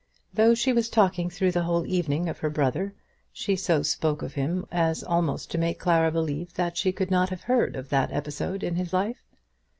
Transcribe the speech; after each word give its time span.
Though 0.33 0.55
she 0.55 0.73
was 0.73 0.89
talking 0.89 1.29
through 1.29 1.51
the 1.51 1.61
whole 1.61 1.85
evening 1.85 2.27
of 2.27 2.39
her 2.39 2.49
brother, 2.49 2.95
she 3.31 3.55
so 3.55 3.83
spoke 3.83 4.23
of 4.23 4.33
him 4.33 4.65
as 4.71 5.03
almost 5.03 5.51
to 5.51 5.59
make 5.59 5.77
Clara 5.77 6.11
believe 6.11 6.55
that 6.55 6.75
she 6.75 6.91
could 6.91 7.11
not 7.11 7.29
have 7.29 7.43
heard 7.43 7.75
of 7.75 7.89
that 7.89 8.11
episode 8.11 8.63
in 8.63 8.77
his 8.77 8.93
life. 8.93 9.21